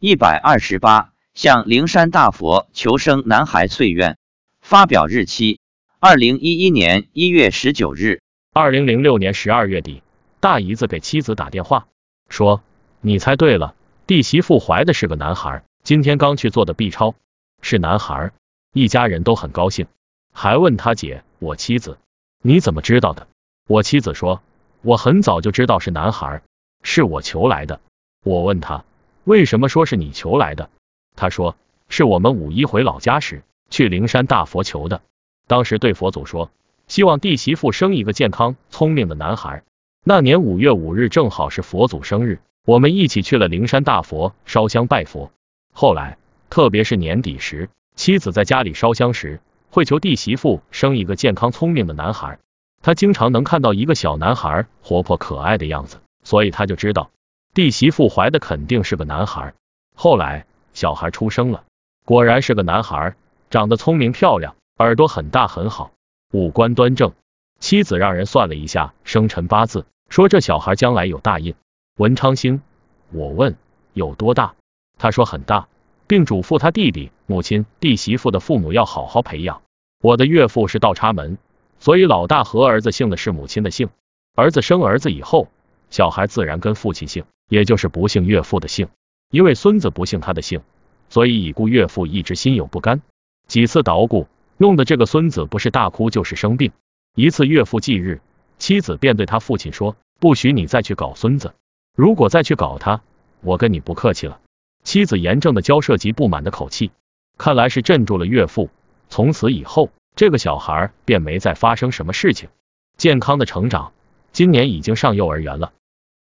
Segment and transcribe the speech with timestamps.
[0.00, 4.16] 一百二十八，向灵山大佛求生男孩翠愿。
[4.60, 5.58] 发表日期：
[5.98, 8.20] 二零一一年一月十九日。
[8.52, 10.04] 二零零六年十二月底，
[10.38, 11.88] 大姨子给妻子打电话
[12.28, 12.62] 说
[13.02, 13.74] ：“你猜对了，
[14.06, 17.16] 弟媳妇怀的是个男孩，今天刚去做的 B 超，
[17.60, 18.30] 是男孩。”
[18.72, 19.88] 一家人都很高兴，
[20.32, 21.98] 还问他姐：“我妻子，
[22.40, 23.26] 你怎么知道的？”
[23.66, 24.42] 我妻子说
[24.80, 26.42] ：“我很早就知道是男孩，
[26.84, 27.80] 是我求来的。”
[28.22, 28.84] 我问他。
[29.28, 30.70] 为什么说是你求来的？
[31.14, 31.54] 他说
[31.90, 35.02] 是我们五一回老家时去灵山大佛求的。
[35.46, 36.50] 当时对佛祖说，
[36.86, 39.64] 希望弟媳妇生一个健康聪明的男孩。
[40.02, 45.30] 那年五月五日正好是佛祖生日，我们一起去了灵山大佛烧香拜佛。
[45.74, 46.16] 后来，
[46.48, 52.38] 特别是年底时，妻子在家里烧香时，会求弟媳妇生一个健康聪明的男孩。
[52.80, 57.10] 他经常能看到一个小男孩活泼可爱的样子，所以他就知道。
[57.58, 59.52] 弟媳妇怀的肯定是个男孩，
[59.96, 61.64] 后来小孩出生了，
[62.04, 63.16] 果然是个男孩，
[63.50, 65.90] 长得聪明漂亮，耳朵很大很好，
[66.32, 67.14] 五官端正。
[67.58, 71.56] 妻子让人算了一下生辰八字，说这小孩将来有大印，
[71.96, 72.62] 文昌星。
[73.10, 73.56] 我问
[73.92, 74.54] 有多大，
[74.96, 75.66] 他说很大，
[76.06, 79.62] 并嘱咐他弟弟、母亲、弟媳妇的父母要好好培养。
[80.00, 81.38] 我的岳父是倒插门，
[81.80, 83.88] 所以老大和儿子姓的是母亲的姓，
[84.36, 85.48] 儿子生儿子以后，
[85.90, 87.24] 小孩自然跟父亲姓。
[87.48, 88.88] 也就是不姓岳父的姓，
[89.30, 90.60] 因为孙子不姓他的姓，
[91.08, 93.00] 所以已故岳父一直心有不甘，
[93.46, 94.28] 几次捣鼓，
[94.58, 96.72] 弄得这个孙子不是大哭就是生病。
[97.14, 98.20] 一次岳父忌日，
[98.58, 101.54] 妻子便对他父亲说：“不许你再去搞孙子，
[101.96, 103.00] 如果再去搞他，
[103.40, 104.42] 我跟你不客气了。”
[104.84, 106.90] 妻子严正的交涉及不满的口气，
[107.38, 108.68] 看来是镇住了岳父。
[109.08, 112.50] 从此以后，这个小孩便没再发生什么事情，
[112.98, 113.94] 健康的成长，
[114.32, 115.72] 今年已经上幼儿园了。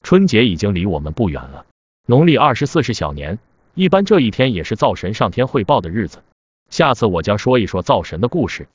[0.02, 1.66] 春节已经离我们不远了，
[2.06, 3.38] 农历二十四是小年，
[3.74, 6.22] 一般这一天也是灶神上天汇报的日子。
[6.70, 8.68] 下次我将说一说灶神的故事。